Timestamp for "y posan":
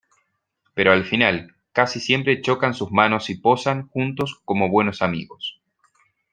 3.29-3.87